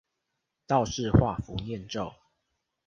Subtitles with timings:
[0.65, 2.13] 道士畫符唸咒